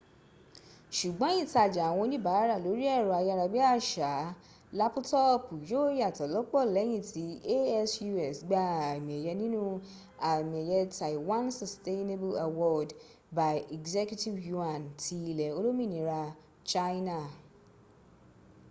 sùgbọ́n 0.97 1.33
ìtajà 1.43 1.81
àwọn 1.89 2.03
oníbàárà 2.05 2.55
lórí 2.65 2.83
ẹ̀rọ 2.95 3.11
ayára 3.19 3.45
bí 3.53 3.59
àṣá 3.73 4.11
lápútọọ̀pù 4.77 5.53
yóó 5.69 5.87
yàtọ̀ 5.99 6.31
lọ́pọ̀ 6.35 6.61
lẹ́yìn 6.75 7.03
tí 7.11 7.23
asus 7.79 8.37
gba 8.47 8.59
àmì 8.91 9.13
ẹ̀yẹ 9.19 9.33
nínú 9.41 9.61
àmì 10.31 10.57
ẹ̀yẹ 10.63 10.79
taiwan 10.97 11.45
sustainable 11.61 12.35
award 12.47 12.89
by 13.37 13.55
executive 13.77 14.37
yuan 14.49 14.81
ti 15.01 15.15
ilẹ̀ 15.31 15.55
olómìnira 15.57 16.19
china 16.69 17.17